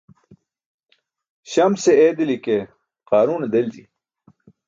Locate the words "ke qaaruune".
2.45-3.47